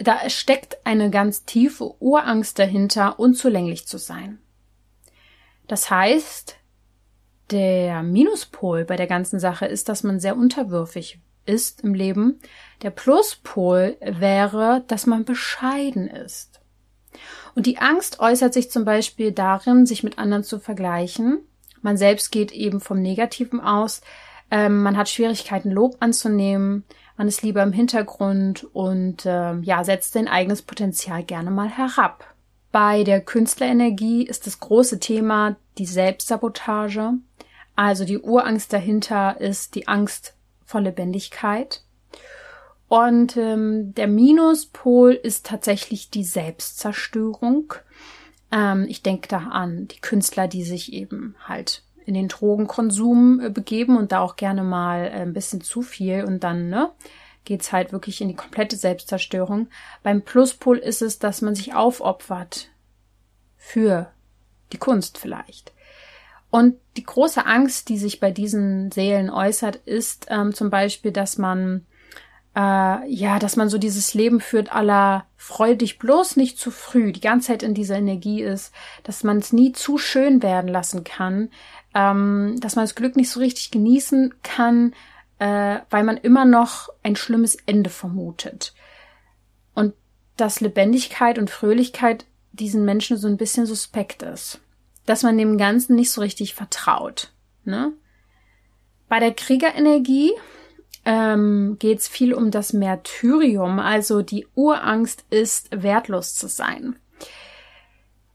[0.03, 4.39] da steckt eine ganz tiefe Urangst dahinter, unzulänglich zu sein.
[5.67, 6.55] Das heißt,
[7.51, 12.39] der Minuspol bei der ganzen Sache ist, dass man sehr unterwürfig ist im Leben.
[12.81, 16.61] Der Pluspol wäre, dass man bescheiden ist.
[17.55, 21.39] Und die Angst äußert sich zum Beispiel darin, sich mit anderen zu vergleichen.
[21.81, 24.01] Man selbst geht eben vom Negativen aus.
[24.51, 26.83] Ähm, man hat Schwierigkeiten, Lob anzunehmen.
[27.17, 32.25] Man ist lieber im Hintergrund und äh, ja, setzt sein eigenes Potenzial gerne mal herab.
[32.71, 37.13] Bei der Künstlerenergie ist das große Thema die Selbstsabotage.
[37.75, 40.35] Also die Urangst dahinter ist die Angst
[40.65, 41.83] vor Lebendigkeit.
[42.87, 47.73] Und ähm, der Minuspol ist tatsächlich die Selbstzerstörung.
[48.51, 53.49] Ähm, ich denke da an die Künstler, die sich eben halt in den Drogenkonsum äh,
[53.49, 56.91] begeben und da auch gerne mal äh, ein bisschen zu viel und dann ne,
[57.45, 59.67] geht's halt wirklich in die komplette Selbstzerstörung.
[60.03, 62.69] Beim Pluspol ist es, dass man sich aufopfert
[63.57, 64.11] für
[64.73, 65.73] die Kunst vielleicht.
[66.49, 71.37] Und die große Angst, die sich bei diesen Seelen äußert, ist ähm, zum Beispiel, dass
[71.37, 71.85] man
[72.55, 77.13] äh, ja, dass man so dieses Leben führt aller freu dich bloß nicht zu früh,
[77.13, 81.03] die ganze Zeit in dieser Energie ist, dass man es nie zu schön werden lassen
[81.03, 81.49] kann,
[81.93, 84.93] ähm, dass man das Glück nicht so richtig genießen kann,
[85.39, 88.73] äh, weil man immer noch ein schlimmes Ende vermutet.
[89.73, 89.93] Und
[90.37, 94.59] dass Lebendigkeit und Fröhlichkeit diesen Menschen so ein bisschen suspekt ist.
[95.05, 97.31] Dass man dem Ganzen nicht so richtig vertraut.
[97.63, 97.93] Ne?
[99.09, 100.31] Bei der Kriegerenergie
[101.05, 106.95] ähm, geht es viel um das Märtyrium, also die Urangst ist, wertlos zu sein.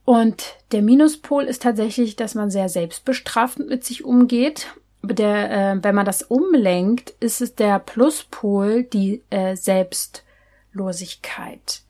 [0.07, 4.69] Und der Minuspol ist tatsächlich, dass man sehr selbstbestrafend mit sich umgeht.
[5.03, 11.81] Der, äh, wenn man das umlenkt, ist es der Pluspol, die äh, Selbstlosigkeit.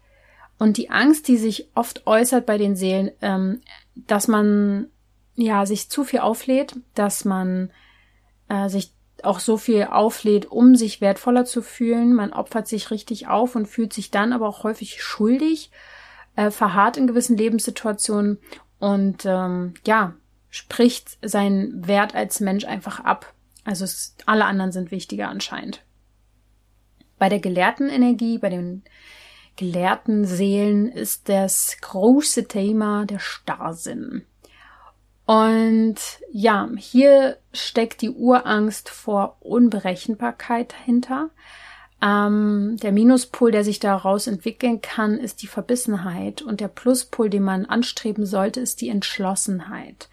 [0.58, 3.60] Und die Angst, die sich oft äußert bei den Seelen, ähm,
[3.94, 4.86] dass man
[5.34, 7.70] ja sich zu viel auflädt, dass man
[8.48, 8.92] äh, sich
[9.24, 12.14] auch so viel auflädt, um sich wertvoller zu fühlen.
[12.14, 15.70] Man opfert sich richtig auf und fühlt sich dann aber auch häufig schuldig
[16.36, 18.38] äh, verharrt in gewissen Lebenssituationen
[18.78, 20.14] und ähm, ja,
[20.50, 23.34] spricht seinen Wert als Mensch einfach ab.
[23.64, 25.82] Also es, alle anderen sind wichtiger anscheinend.
[27.18, 28.84] Bei der gelehrten Energie, bei den
[29.56, 34.24] gelehrten Seelen ist das große Thema der Starrsinn.
[35.24, 35.96] Und
[36.30, 41.30] ja, hier steckt die Urangst vor Unberechenbarkeit dahinter.
[42.02, 46.42] Ähm, der Minuspol, der sich daraus entwickeln kann, ist die Verbissenheit.
[46.42, 50.08] Und der Pluspol, den man anstreben sollte, ist die Entschlossenheit.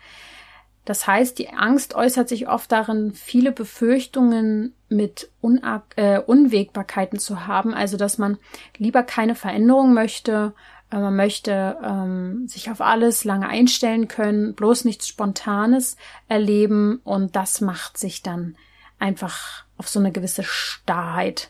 [0.85, 7.47] Das heißt, die Angst äußert sich oft darin, viele Befürchtungen mit Una äh, Unwägbarkeiten zu
[7.47, 8.37] haben, also dass man
[8.77, 10.53] lieber keine Veränderung möchte,
[10.93, 17.01] Äh, man möchte ähm, sich auf alles lange einstellen können, bloß nichts Spontanes erleben.
[17.03, 18.55] Und das macht sich dann
[18.99, 21.49] einfach auf so eine gewisse Starrheit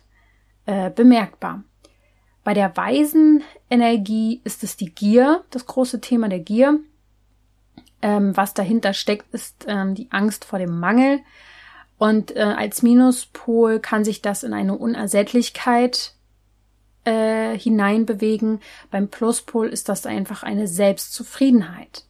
[0.66, 1.64] äh, bemerkbar.
[2.44, 6.80] Bei der weisen Energie ist es die Gier, das große Thema der Gier.
[8.02, 11.20] Ähm, was dahinter steckt, ist ähm, die Angst vor dem Mangel.
[11.98, 16.14] Und äh, als Minuspol kann sich das in eine Unersättlichkeit
[17.06, 18.60] äh, hineinbewegen.
[18.92, 22.04] Beim Pluspol ist das einfach eine Selbstzufriedenheit.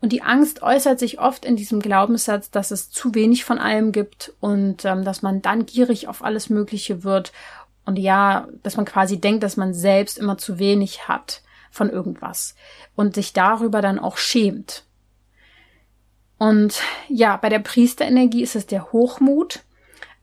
[0.00, 3.92] Und die Angst äußert sich oft in diesem Glaubenssatz, dass es zu wenig von allem
[3.92, 7.32] gibt und ähm, dass man dann gierig auf alles Mögliche wird.
[7.86, 12.54] Und ja, dass man quasi denkt, dass man selbst immer zu wenig hat von irgendwas
[12.96, 14.84] und sich darüber dann auch schämt.
[16.38, 19.60] Und ja, bei der Priesterenergie ist es der Hochmut.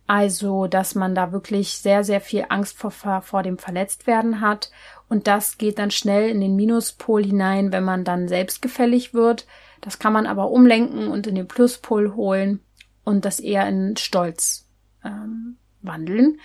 [0.06, 4.70] Also, dass man da wirklich sehr, sehr viel Angst vor, vor dem Verletztwerden hat.
[5.08, 9.48] Und das geht dann schnell in den Minuspol hinein, wenn man dann selbstgefällig wird.
[9.80, 12.60] Das kann man aber umlenken und in den Pluspol holen
[13.06, 14.68] und das eher in Stolz
[15.06, 16.40] ähm, wandeln.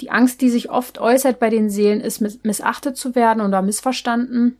[0.00, 4.58] Die Angst, die sich oft äußert bei den Seelen, ist missachtet zu werden oder missverstanden.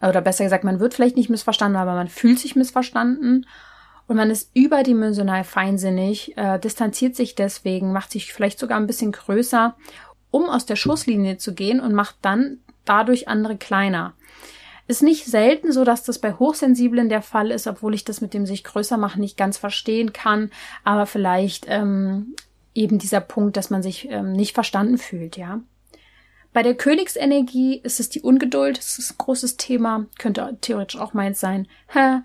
[0.00, 3.46] Oder besser gesagt, man wird vielleicht nicht missverstanden, aber man fühlt sich missverstanden
[4.06, 9.12] und man ist überdimensional feinsinnig, äh, distanziert sich deswegen, macht sich vielleicht sogar ein bisschen
[9.12, 9.76] größer,
[10.30, 14.14] um aus der Schusslinie zu gehen und macht dann dadurch andere kleiner.
[14.86, 18.34] Ist nicht selten so, dass das bei Hochsensiblen der Fall ist, obwohl ich das mit
[18.34, 20.50] dem sich größer machen nicht ganz verstehen kann,
[20.82, 22.34] aber vielleicht ähm,
[22.74, 25.60] eben dieser Punkt, dass man sich ähm, nicht verstanden fühlt, ja.
[26.54, 31.12] Bei der Königsenergie ist es die Ungeduld, das ist ein großes Thema, könnte theoretisch auch
[31.12, 31.66] meins sein.
[31.88, 32.20] Hä?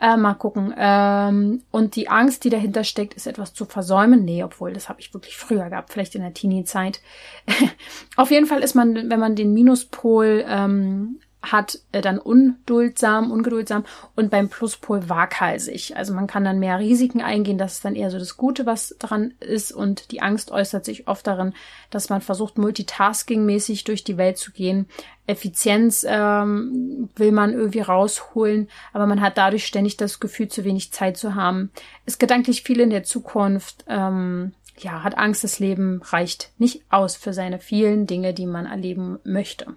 [0.00, 0.72] Äh, mal gucken.
[0.78, 4.24] Ähm, und die Angst, die dahinter steckt, ist etwas zu versäumen.
[4.24, 7.00] Nee, obwohl, das habe ich wirklich früher gehabt, vielleicht in der Teenie-Zeit.
[8.16, 13.84] Auf jeden Fall ist man, wenn man den Minuspol ähm, hat äh, dann unduldsam, ungeduldsam
[14.14, 15.96] und beim Pluspol waghalsig.
[15.96, 18.94] Also man kann dann mehr Risiken eingehen, das ist dann eher so das Gute, was
[18.98, 21.52] dran ist und die Angst äußert sich oft darin,
[21.90, 24.86] dass man versucht, multitasking-mäßig durch die Welt zu gehen.
[25.26, 30.92] Effizienz ähm, will man irgendwie rausholen, aber man hat dadurch ständig das Gefühl, zu wenig
[30.92, 31.70] Zeit zu haben.
[32.06, 33.84] Ist gedanklich viel in der Zukunft.
[33.88, 38.66] Ähm, ja, hat Angst, das Leben reicht nicht aus für seine vielen Dinge, die man
[38.66, 39.74] erleben möchte.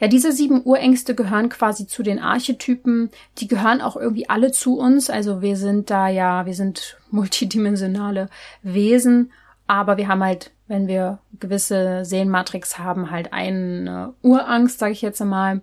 [0.00, 3.10] Ja, diese sieben Urängste gehören quasi zu den Archetypen.
[3.38, 5.10] Die gehören auch irgendwie alle zu uns.
[5.10, 8.28] Also wir sind da ja, wir sind multidimensionale
[8.62, 9.32] Wesen.
[9.66, 15.20] Aber wir haben halt, wenn wir gewisse Seelenmatrix haben, halt eine Urangst, sage ich jetzt
[15.20, 15.60] einmal.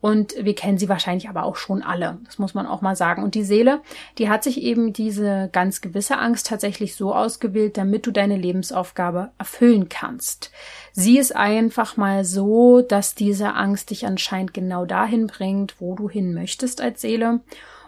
[0.00, 2.18] Und wir kennen sie wahrscheinlich aber auch schon alle.
[2.24, 3.24] Das muss man auch mal sagen.
[3.24, 3.80] Und die Seele,
[4.16, 9.30] die hat sich eben diese ganz gewisse Angst tatsächlich so ausgewählt, damit du deine Lebensaufgabe
[9.38, 10.52] erfüllen kannst.
[10.92, 16.08] Sie ist einfach mal so, dass diese Angst dich anscheinend genau dahin bringt, wo du
[16.08, 17.40] hin möchtest als Seele.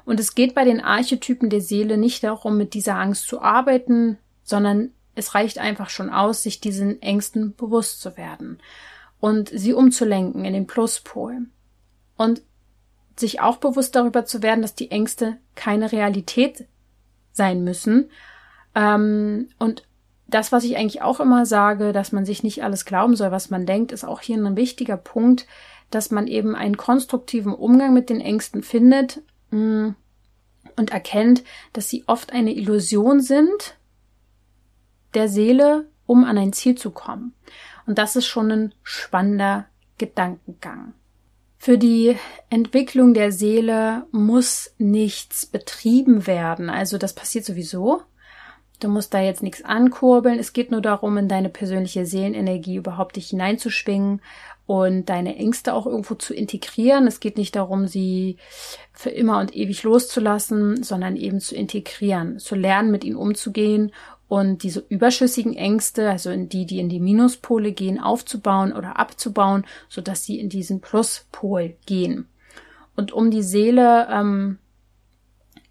[0.05, 4.19] Und es geht bei den Archetypen der Seele nicht darum, mit dieser Angst zu arbeiten,
[4.43, 8.59] sondern es reicht einfach schon aus, sich diesen Ängsten bewusst zu werden
[9.21, 11.47] und sie umzulenken in den Pluspol
[12.21, 12.43] und
[13.17, 16.67] sich auch bewusst darüber zu werden, dass die Ängste keine Realität
[17.33, 18.11] sein müssen.
[18.75, 19.85] Ähm, und
[20.27, 23.49] das, was ich eigentlich auch immer sage, dass man sich nicht alles glauben soll, was
[23.49, 25.47] man denkt, ist auch hier ein wichtiger Punkt,
[25.91, 29.89] dass man eben einen konstruktiven Umgang mit den Ängsten findet mm,
[30.77, 33.79] und erkennt, dass sie oft eine Illusion sind
[35.15, 37.33] der Seele, um an ein Ziel zu kommen.
[37.87, 39.65] Und das ist schon ein spannender
[39.97, 40.93] Gedankengang.
[41.63, 42.17] Für die
[42.49, 46.71] Entwicklung der Seele muss nichts betrieben werden.
[46.71, 48.01] Also das passiert sowieso.
[48.81, 50.39] Du musst da jetzt nichts ankurbeln.
[50.39, 54.23] Es geht nur darum, in deine persönliche Seelenenergie überhaupt dich hineinzuschwingen
[54.65, 57.07] und deine Ängste auch irgendwo zu integrieren.
[57.07, 58.39] Es geht nicht darum, sie
[58.95, 63.93] für immer und ewig loszulassen, sondern eben zu integrieren, zu lernen, mit ihnen umzugehen
[64.31, 69.67] und diese überschüssigen Ängste, also in die, die in die Minuspole gehen, aufzubauen oder abzubauen,
[69.89, 72.29] so dass sie in diesen Pluspol gehen.
[72.95, 74.59] Und um die Seele ähm,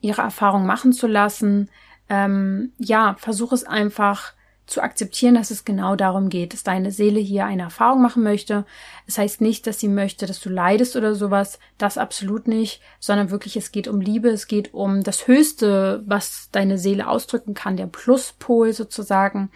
[0.02, 1.70] ihre Erfahrung machen zu lassen,
[2.10, 4.34] ähm, ja, versuch es einfach
[4.70, 8.66] zu akzeptieren, dass es genau darum geht, dass deine Seele hier eine Erfahrung machen möchte.
[9.08, 11.60] Es das heißt nicht, dass sie möchte, dass du leidest oder sowas.
[11.78, 16.50] Das absolut nicht, sondern wirklich, es geht um Liebe, es geht um das Höchste, was
[16.52, 19.50] deine Seele ausdrücken kann, der Pluspol sozusagen.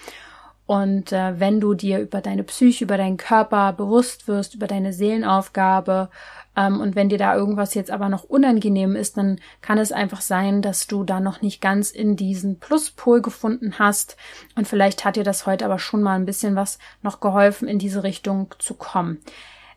[0.66, 4.94] Und äh, wenn du dir über deine Psyche, über deinen Körper bewusst wirst, über deine
[4.94, 6.10] Seelenaufgabe,
[6.56, 10.22] ähm, und wenn dir da irgendwas jetzt aber noch unangenehm ist, dann kann es einfach
[10.22, 14.18] sein, dass du da noch nicht ganz in diesen Pluspol gefunden hast.
[14.56, 17.80] Und vielleicht hat dir das heute aber schon mal ein bisschen was noch geholfen, in
[17.80, 19.20] diese Richtung zu kommen.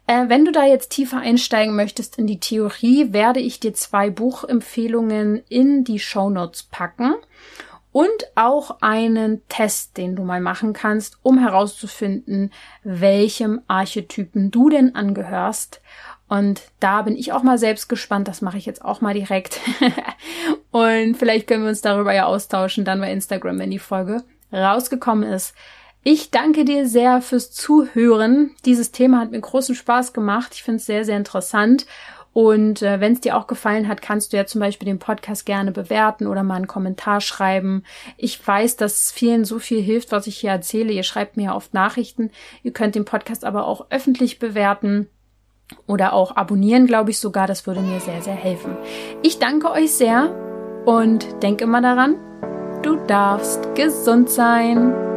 [0.07, 4.11] Äh, wenn du da jetzt tiefer einsteigen möchtest in die Theorie, werde ich dir zwei
[4.11, 7.15] Buchempfehlungen in die Show Notes packen
[7.91, 12.53] und auch einen Test, den du mal machen kannst, um herauszufinden,
[12.85, 15.81] welchem Archetypen du denn angehörst.
[16.29, 18.27] Und da bin ich auch mal selbst gespannt.
[18.27, 19.61] Das mache ich jetzt auch mal direkt.
[20.71, 25.29] und vielleicht können wir uns darüber ja austauschen, dann bei Instagram, wenn die Folge rausgekommen
[25.29, 25.55] ist.
[26.03, 28.55] Ich danke dir sehr fürs Zuhören.
[28.65, 30.53] Dieses Thema hat mir großen Spaß gemacht.
[30.55, 31.87] Ich finde es sehr, sehr interessant.
[32.33, 35.47] Und äh, wenn es dir auch gefallen hat, kannst du ja zum Beispiel den Podcast
[35.47, 37.83] gerne bewerten oder mal einen Kommentar schreiben.
[38.19, 40.93] Ich weiß, dass vielen so viel hilft, was ich hier erzähle.
[40.93, 42.31] Ihr schreibt mir ja oft Nachrichten.
[42.63, 45.09] Ihr könnt den Podcast aber auch öffentlich bewerten
[45.87, 47.47] oder auch abonnieren, glaube ich sogar.
[47.47, 48.77] Das würde mir sehr, sehr helfen.
[49.23, 50.35] Ich danke euch sehr
[50.85, 52.17] und denke immer daran,
[52.83, 55.16] du darfst gesund sein.